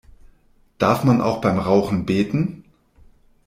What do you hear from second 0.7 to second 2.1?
Darf man auch beim Rauchen